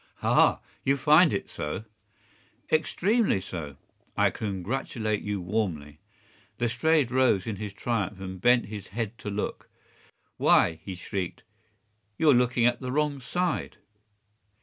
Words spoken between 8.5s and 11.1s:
his head to look. “Why,” he